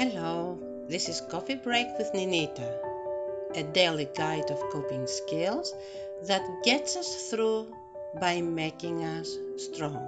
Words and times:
Hello, 0.00 0.58
this 0.88 1.10
is 1.10 1.20
Coffee 1.30 1.56
Break 1.56 1.86
with 1.98 2.10
Ninita, 2.14 2.74
a 3.54 3.62
daily 3.62 4.08
guide 4.16 4.50
of 4.50 4.58
coping 4.70 5.06
skills 5.06 5.74
that 6.22 6.40
gets 6.64 6.96
us 6.96 7.28
through 7.28 7.66
by 8.18 8.40
making 8.40 9.04
us 9.04 9.36
strong. 9.58 10.00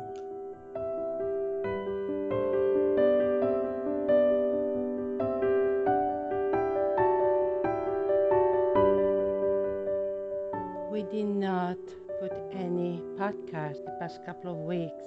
We 10.90 11.02
did 11.02 11.26
not 11.26 11.76
put 12.18 12.32
any 12.54 13.02
podcast 13.18 13.84
the 13.84 13.94
past 14.00 14.24
couple 14.24 14.52
of 14.52 14.56
weeks 14.60 15.04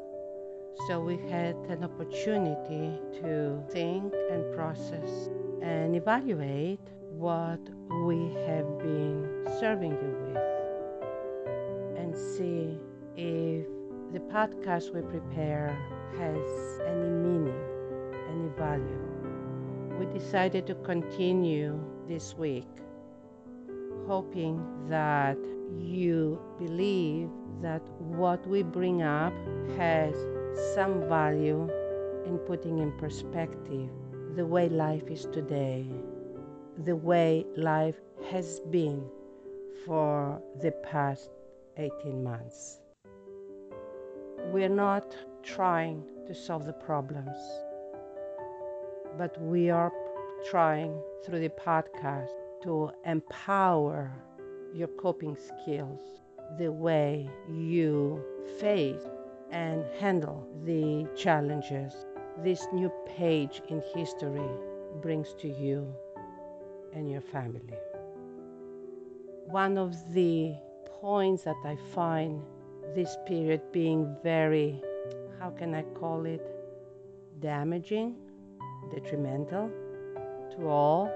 so 0.88 1.00
we 1.00 1.18
had 1.30 1.56
an 1.70 1.84
opportunity 1.84 3.00
to 3.20 3.60
think 3.72 4.14
and 4.30 4.54
process 4.54 5.30
and 5.64 5.96
evaluate 5.96 6.80
what 7.10 7.60
we 8.04 8.32
have 8.46 8.78
been 8.78 9.48
serving 9.60 9.94
you 9.94 10.16
with 10.28 10.38
and 11.98 12.16
see 12.16 12.78
if 13.18 13.66
the 14.14 14.20
podcast 14.32 14.94
we 14.94 15.02
prepare 15.02 15.76
has 16.20 16.80
any 16.86 17.10
meaning, 17.10 17.62
any 18.30 18.50
value. 18.56 19.02
We 19.98 20.06
decided 20.14 20.68
to 20.68 20.76
continue 20.76 21.80
this 22.08 22.36
week, 22.38 22.68
hoping 24.06 24.64
that 24.88 25.38
you 25.80 26.40
believe 26.60 27.30
that 27.64 27.82
what 27.98 28.46
we 28.46 28.62
bring 28.62 29.02
up 29.02 29.34
has 29.78 30.16
some 30.74 31.08
value 31.10 31.70
in 32.26 32.38
putting 32.40 32.80
in 32.80 32.92
perspective 32.98 33.90
the 34.36 34.46
way 34.46 34.70
life 34.70 35.04
is 35.10 35.26
today, 35.32 35.86
the 36.84 36.96
way 36.96 37.46
life 37.56 37.96
has 38.30 38.60
been 38.72 39.06
for 39.86 40.42
the 40.62 40.72
past 40.84 41.30
18 41.78 42.24
months. 42.24 42.80
We're 44.52 44.70
not 44.70 45.16
trying 45.44 46.04
to 46.28 46.34
solve 46.34 46.66
the 46.66 46.74
problems, 46.74 47.38
but 49.18 49.40
we 49.42 49.70
are 49.70 49.92
trying 50.50 50.98
through 51.26 51.40
the 51.40 51.50
podcast 51.50 52.32
to 52.64 52.92
empower 53.06 54.12
your 54.74 54.88
coping 54.88 55.36
skills, 55.36 56.00
the 56.58 56.72
way 56.72 57.30
you 57.50 58.24
face 58.60 59.04
and 59.56 59.86
handle 60.02 60.46
the 60.66 61.08
challenges 61.16 61.94
this 62.44 62.68
new 62.74 62.92
page 63.08 63.62
in 63.70 63.82
history 63.96 64.50
brings 65.02 65.34
to 65.36 65.48
you 65.48 65.88
and 66.94 67.10
your 67.10 67.22
family. 67.22 67.78
One 69.46 69.78
of 69.78 69.94
the 70.14 70.54
points 71.00 71.44
that 71.44 71.56
I 71.64 71.78
find 71.94 72.42
this 72.94 73.16
period 73.26 73.62
being 73.72 74.14
very, 74.24 74.84
how 75.40 75.52
can 75.52 75.74
I 75.74 75.84
call 76.00 76.26
it, 76.26 76.46
damaging, 77.40 78.16
detrimental 78.94 79.72
to 80.52 80.68
all 80.68 81.10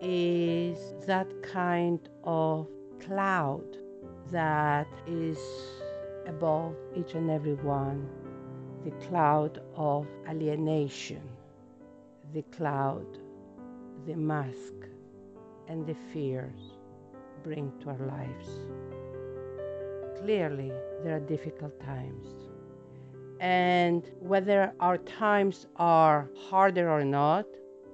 is 0.00 0.78
that 1.06 1.28
kind 1.42 2.00
of 2.24 2.66
cloud 2.98 3.78
that 4.32 4.88
is 5.06 5.38
above 6.26 6.74
each 6.94 7.14
and 7.14 7.30
every 7.30 7.54
one 7.54 8.08
the 8.84 9.06
cloud 9.08 9.60
of 9.74 10.06
alienation, 10.28 11.22
the 12.32 12.42
cloud, 12.42 13.06
the 14.06 14.14
mask, 14.14 14.74
and 15.66 15.84
the 15.86 15.96
fears 16.12 16.78
bring 17.42 17.72
to 17.80 17.88
our 17.88 18.06
lives. 18.06 18.48
Clearly, 20.20 20.70
there 21.02 21.16
are 21.16 21.20
difficult 21.20 21.78
times. 21.80 22.28
And 23.40 24.08
whether 24.20 24.72
our 24.78 24.98
times 24.98 25.66
are 25.76 26.30
harder 26.48 26.88
or 26.88 27.04
not 27.04 27.46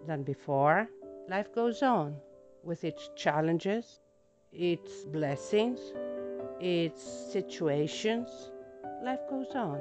than 0.06 0.22
before, 0.22 0.88
life 1.28 1.52
goes 1.54 1.82
on 1.82 2.16
with 2.62 2.84
its 2.84 3.08
challenges, 3.16 4.00
its 4.52 5.04
blessings, 5.06 5.80
its 6.62 7.02
situations, 7.32 8.28
life 9.02 9.18
goes 9.28 9.50
on. 9.54 9.80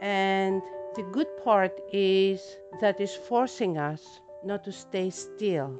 And 0.00 0.62
the 0.96 1.02
good 1.12 1.28
part 1.44 1.78
is 1.92 2.56
that 2.80 3.00
it's 3.00 3.14
forcing 3.14 3.76
us 3.76 4.02
not 4.44 4.64
to 4.64 4.72
stay 4.72 5.10
still 5.10 5.78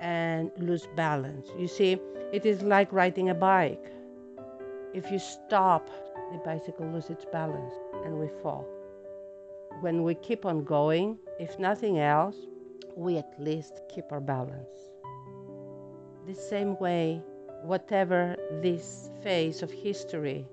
and 0.00 0.50
lose 0.58 0.86
balance. 0.94 1.48
You 1.58 1.68
see, 1.68 1.98
it 2.32 2.44
is 2.44 2.62
like 2.62 2.92
riding 2.92 3.30
a 3.30 3.34
bike. 3.34 3.92
If 4.92 5.10
you 5.10 5.18
stop, 5.18 5.88
the 6.32 6.38
bicycle 6.38 6.86
loses 6.86 7.10
its 7.10 7.24
balance 7.32 7.72
and 8.04 8.18
we 8.18 8.28
fall. 8.42 8.66
When 9.80 10.02
we 10.02 10.14
keep 10.16 10.44
on 10.44 10.64
going, 10.64 11.18
if 11.38 11.58
nothing 11.58 11.98
else, 11.98 12.36
we 12.96 13.16
at 13.16 13.32
least 13.38 13.80
keep 13.94 14.12
our 14.12 14.20
balance. 14.20 14.90
The 16.26 16.34
same 16.34 16.78
way 16.78 17.22
whatever 17.62 18.36
this 18.62 19.10
phase 19.22 19.62
of 19.62 19.70
history 19.70 20.46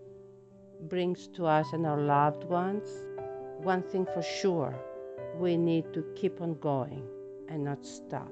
brings 0.89 1.27
to 1.27 1.45
us 1.45 1.67
and 1.73 1.85
our 1.85 1.99
loved 1.99 2.43
ones, 2.43 2.87
one 3.57 3.81
thing 3.81 4.05
for 4.13 4.21
sure, 4.21 4.75
we 5.37 5.57
need 5.57 5.93
to 5.93 6.03
keep 6.15 6.41
on 6.41 6.53
going 6.59 7.07
and 7.49 7.63
not 7.63 7.85
stop. 7.85 8.31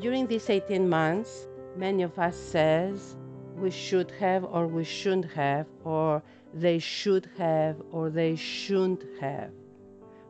During 0.00 0.26
these 0.26 0.48
18 0.48 0.88
months, 0.88 1.48
many 1.76 2.02
of 2.02 2.18
us 2.18 2.36
says 2.36 3.16
we 3.56 3.70
should 3.70 4.10
have 4.12 4.44
or 4.44 4.66
we 4.66 4.84
shouldn't 4.84 5.30
have 5.32 5.66
or 5.84 6.22
they 6.54 6.78
should 6.78 7.28
have 7.36 7.76
or 7.90 8.10
they 8.10 8.36
shouldn't 8.36 9.04
have. 9.20 9.50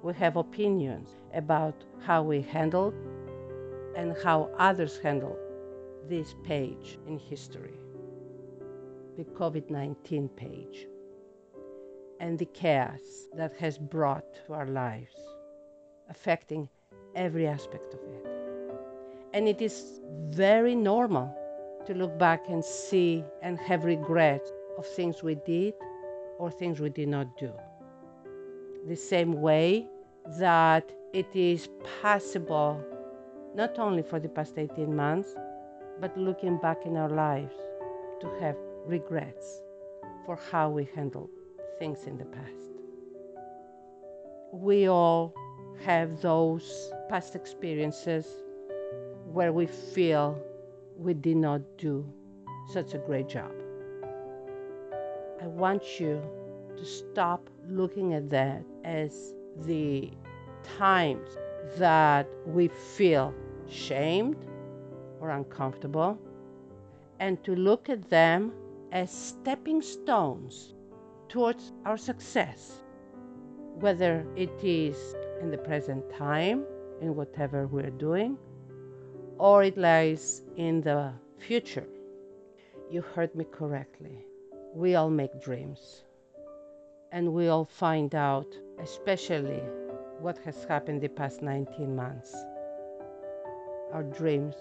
We 0.02 0.14
have 0.14 0.36
opinions 0.36 1.10
about 1.34 1.74
how 2.00 2.22
we 2.22 2.42
handled 2.42 2.94
and 3.96 4.16
how 4.24 4.50
others 4.58 4.98
handled 4.98 5.38
this 6.08 6.34
page 6.44 6.98
in 7.06 7.18
history, 7.18 7.78
the 9.16 9.24
COVID 9.24 9.70
19 9.70 10.28
page, 10.30 10.86
and 12.20 12.38
the 12.38 12.46
chaos 12.46 13.00
that 13.34 13.54
has 13.56 13.78
brought 13.78 14.24
to 14.46 14.52
our 14.52 14.66
lives, 14.66 15.14
affecting 16.08 16.68
every 17.14 17.46
aspect 17.46 17.94
of 17.94 18.00
it. 18.00 18.26
And 19.34 19.48
it 19.48 19.62
is 19.62 20.00
very 20.30 20.74
normal 20.74 21.34
to 21.86 21.94
look 21.94 22.18
back 22.18 22.48
and 22.48 22.64
see 22.64 23.24
and 23.42 23.58
have 23.60 23.84
regret 23.84 24.46
of 24.78 24.86
things 24.86 25.22
we 25.22 25.34
did 25.34 25.74
or 26.38 26.50
things 26.50 26.80
we 26.80 26.90
did 26.90 27.08
not 27.08 27.36
do. 27.38 27.52
The 28.86 28.96
same 28.96 29.40
way 29.40 29.86
that 30.38 30.90
it 31.12 31.34
is 31.34 31.68
possible 32.00 32.82
not 33.54 33.78
only 33.78 34.02
for 34.02 34.18
the 34.18 34.28
past 34.28 34.58
18 34.58 34.94
months, 34.94 35.34
but 36.00 36.16
looking 36.16 36.58
back 36.58 36.84
in 36.86 36.96
our 36.96 37.08
lives 37.08 37.54
to 38.20 38.28
have 38.40 38.56
regrets 38.86 39.62
for 40.26 40.38
how 40.50 40.70
we 40.70 40.88
handled 40.94 41.30
things 41.78 42.04
in 42.06 42.16
the 42.16 42.24
past. 42.24 42.70
We 44.52 44.88
all 44.88 45.34
have 45.84 46.20
those 46.20 46.92
past 47.08 47.34
experiences 47.34 48.26
where 49.32 49.52
we 49.52 49.66
feel 49.66 50.38
we 50.96 51.14
did 51.14 51.36
not 51.36 51.60
do 51.78 52.06
such 52.70 52.94
a 52.94 52.98
great 52.98 53.28
job. 53.28 53.50
I 55.40 55.46
want 55.46 55.98
you 55.98 56.22
to 56.76 56.84
stop 56.84 57.48
looking 57.68 58.14
at 58.14 58.30
that 58.30 58.64
as 58.84 59.34
the 59.66 60.10
times 60.78 61.28
that 61.78 62.28
we 62.46 62.68
feel 62.68 63.34
shamed 63.68 64.36
or 65.22 65.30
uncomfortable, 65.30 66.18
and 67.20 67.42
to 67.44 67.54
look 67.54 67.88
at 67.88 68.10
them 68.10 68.52
as 68.90 69.10
stepping 69.10 69.80
stones 69.80 70.74
towards 71.28 71.72
our 71.86 71.96
success, 71.96 72.82
whether 73.78 74.26
it 74.36 74.52
is 74.62 75.14
in 75.40 75.50
the 75.50 75.56
present 75.56 76.04
time, 76.10 76.64
in 77.00 77.14
whatever 77.14 77.68
we're 77.68 77.90
doing, 77.90 78.36
or 79.38 79.62
it 79.62 79.78
lies 79.78 80.42
in 80.56 80.80
the 80.80 81.12
future. 81.38 81.86
You 82.90 83.00
heard 83.00 83.34
me 83.34 83.44
correctly. 83.50 84.26
We 84.74 84.96
all 84.96 85.10
make 85.10 85.40
dreams. 85.40 86.02
And 87.12 87.32
we 87.32 87.48
all 87.48 87.64
find 87.64 88.14
out, 88.14 88.46
especially 88.80 89.62
what 90.18 90.38
has 90.38 90.64
happened 90.64 91.00
the 91.00 91.08
past 91.08 91.42
19 91.42 91.94
months. 91.94 92.34
Our 93.92 94.02
dreams 94.02 94.54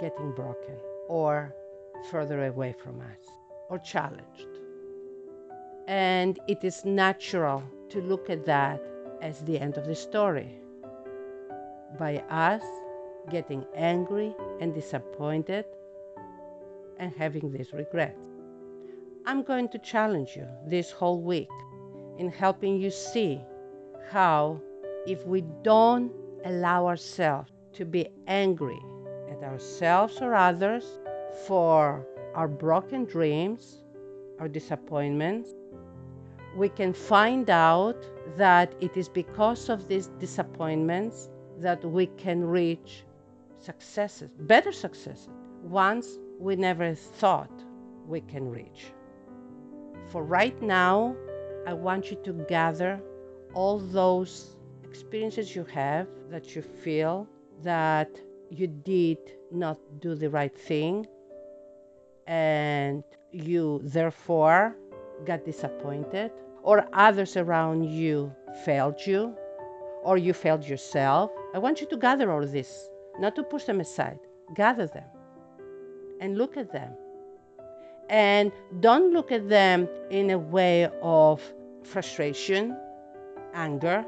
getting 0.00 0.32
broken 0.32 0.76
or 1.08 1.54
further 2.10 2.46
away 2.46 2.74
from 2.82 3.00
us 3.00 3.28
or 3.70 3.78
challenged. 3.78 4.48
And 5.88 6.38
it 6.48 6.64
is 6.64 6.84
natural 6.84 7.62
to 7.90 8.00
look 8.02 8.30
at 8.30 8.46
that 8.46 8.82
as 9.22 9.40
the 9.42 9.58
end 9.58 9.76
of 9.78 9.86
the 9.86 9.94
story. 9.94 10.60
by 11.98 12.18
us 12.30 12.62
getting 13.30 13.64
angry 13.74 14.34
and 14.60 14.74
disappointed 14.74 15.64
and 16.98 17.12
having 17.16 17.52
these 17.52 17.72
regrets. 17.72 18.18
I'm 19.26 19.42
going 19.42 19.68
to 19.70 19.78
challenge 19.78 20.36
you 20.36 20.46
this 20.66 20.90
whole 20.90 21.20
week 21.20 21.50
in 22.18 22.30
helping 22.30 22.80
you 22.80 22.90
see 22.90 23.40
how, 24.10 24.60
if 25.06 25.26
we 25.26 25.42
don't 25.62 26.12
allow 26.44 26.86
ourselves 26.86 27.50
to 27.74 27.84
be 27.84 28.08
angry 28.26 28.80
at 29.36 29.44
ourselves 29.44 30.20
or 30.20 30.34
others 30.34 30.98
for 31.46 32.06
our 32.34 32.48
broken 32.48 33.04
dreams, 33.04 33.82
our 34.38 34.48
disappointments, 34.48 35.50
we 36.56 36.68
can 36.68 36.92
find 36.92 37.50
out 37.50 37.96
that 38.36 38.74
it 38.80 38.96
is 38.96 39.08
because 39.08 39.68
of 39.68 39.88
these 39.88 40.08
disappointments 40.18 41.28
that 41.58 41.84
we 41.84 42.06
can 42.06 42.44
reach 42.44 43.04
successes, 43.60 44.30
better 44.40 44.72
successes, 44.72 45.28
ones 45.62 46.18
we 46.38 46.56
never 46.56 46.94
thought 46.94 47.50
we 48.06 48.20
can 48.20 48.50
reach. 48.50 48.86
For 50.08 50.22
right 50.22 50.60
now, 50.62 51.16
I 51.66 51.72
want 51.72 52.10
you 52.10 52.16
to 52.24 52.32
gather 52.48 53.00
all 53.54 53.78
those 53.78 54.56
experiences 54.84 55.54
you 55.54 55.64
have 55.64 56.06
that 56.30 56.54
you 56.54 56.62
feel 56.62 57.26
that 57.62 58.10
you 58.50 58.66
did 58.66 59.18
not 59.50 59.78
do 60.00 60.14
the 60.14 60.30
right 60.30 60.56
thing 60.56 61.06
and 62.26 63.02
you 63.32 63.80
therefore 63.84 64.74
got 65.24 65.44
disappointed 65.44 66.30
or 66.62 66.86
others 66.92 67.36
around 67.36 67.84
you 67.84 68.32
failed 68.64 69.00
you 69.06 69.34
or 70.02 70.16
you 70.16 70.32
failed 70.32 70.64
yourself. 70.64 71.30
I 71.54 71.58
want 71.58 71.80
you 71.80 71.86
to 71.88 71.96
gather 71.96 72.30
all 72.30 72.46
this, 72.46 72.88
not 73.18 73.34
to 73.36 73.42
push 73.42 73.64
them 73.64 73.80
aside. 73.80 74.18
Gather 74.54 74.86
them 74.86 75.04
and 76.20 76.38
look 76.38 76.56
at 76.56 76.72
them 76.72 76.92
and 78.08 78.52
don't 78.80 79.12
look 79.12 79.32
at 79.32 79.48
them 79.48 79.88
in 80.10 80.30
a 80.30 80.38
way 80.38 80.88
of 81.02 81.42
frustration, 81.82 82.76
anger, 83.54 84.04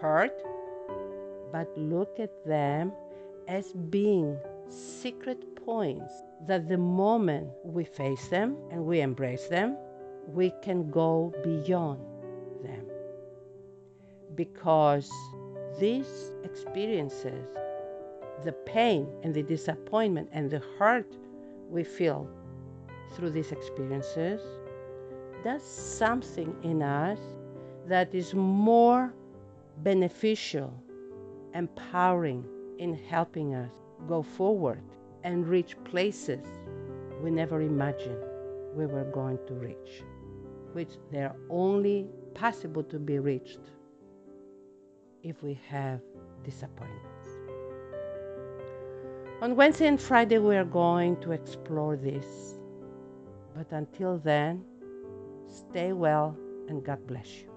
hurt, 0.00 0.32
but 1.52 1.68
look 1.76 2.18
at 2.18 2.30
them 2.46 2.92
as 3.48 3.72
being 3.72 4.36
secret 4.68 5.56
points 5.64 6.12
that 6.46 6.68
the 6.68 6.76
moment 6.76 7.48
we 7.64 7.84
face 7.84 8.28
them 8.28 8.56
and 8.70 8.84
we 8.84 9.00
embrace 9.00 9.46
them, 9.46 9.76
we 10.28 10.52
can 10.62 10.90
go 10.90 11.32
beyond 11.44 12.00
them. 12.62 12.84
Because 14.34 15.10
these 15.78 16.32
experiences, 16.44 17.46
the 18.44 18.52
pain 18.52 19.08
and 19.22 19.32
the 19.32 19.42
disappointment 19.42 20.28
and 20.32 20.50
the 20.50 20.60
hurt 20.78 21.16
we 21.70 21.84
feel 21.84 22.28
through 23.14 23.30
these 23.30 23.52
experiences 23.52 24.40
does 25.44 25.62
something 25.62 26.54
in 26.62 26.82
us 26.82 27.18
that 27.86 28.14
is 28.14 28.34
more 28.34 29.14
beneficial, 29.78 30.72
empowering 31.54 32.44
in 32.78 32.94
helping 32.94 33.54
us 33.54 33.72
go 34.08 34.22
forward 34.22 34.82
and 35.24 35.46
reach 35.46 35.76
places 35.84 36.44
we 37.22 37.30
never 37.30 37.62
imagined 37.62 38.22
we 38.74 38.86
were 38.86 39.04
going 39.04 39.38
to 39.46 39.54
reach, 39.54 40.02
which 40.72 40.90
they're 41.10 41.34
only 41.48 42.06
possible 42.34 42.82
to 42.84 42.98
be 42.98 43.18
reached 43.18 43.60
if 45.22 45.42
we 45.42 45.58
have 45.68 46.00
disappointments. 46.44 47.28
On 49.40 49.56
Wednesday 49.56 49.86
and 49.86 50.00
Friday, 50.00 50.38
we 50.38 50.56
are 50.56 50.64
going 50.64 51.16
to 51.20 51.32
explore 51.32 51.96
this 51.96 52.56
but 53.56 53.72
until 53.72 54.18
then, 54.18 54.62
stay 55.48 55.94
well 55.94 56.36
and 56.68 56.84
God 56.84 57.06
bless 57.06 57.26
you. 57.38 57.55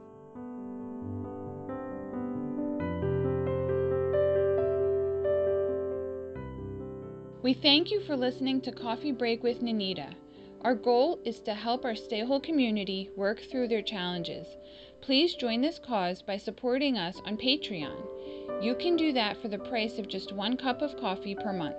We 7.41 7.53
thank 7.53 7.89
you 7.89 8.01
for 8.01 8.17
listening 8.17 8.59
to 8.61 8.71
Coffee 8.73 9.13
Break 9.13 9.43
with 9.43 9.61
Nanita. 9.61 10.13
Our 10.61 10.75
goal 10.75 11.19
is 11.23 11.39
to 11.41 11.53
help 11.53 11.85
our 11.85 11.95
Stay 11.95 12.19
Whole 12.19 12.41
community 12.41 13.11
work 13.15 13.39
through 13.39 13.69
their 13.69 13.81
challenges. 13.81 14.45
Please 14.99 15.35
join 15.35 15.61
this 15.61 15.79
cause 15.79 16.21
by 16.21 16.35
supporting 16.35 16.97
us 16.97 17.15
on 17.23 17.37
Patreon. 17.37 17.95
You 18.61 18.75
can 18.75 18.97
do 18.97 19.13
that 19.13 19.41
for 19.41 19.47
the 19.47 19.57
price 19.57 19.99
of 19.99 20.09
just 20.09 20.33
one 20.33 20.57
cup 20.57 20.81
of 20.81 20.99
coffee 20.99 21.33
per 21.33 21.53
month. 21.53 21.77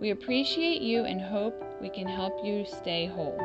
We 0.00 0.10
appreciate 0.10 0.82
you 0.82 1.04
and 1.04 1.20
hope 1.20 1.54
we 1.80 1.88
can 1.88 2.06
help 2.06 2.44
you 2.44 2.64
stay 2.64 3.06
whole. 3.06 3.38